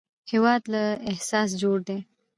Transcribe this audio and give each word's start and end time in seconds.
هېواد 0.31 0.61
له 0.73 0.83
احساس 1.11 1.49
جوړ 1.61 1.77
دی 1.87 1.97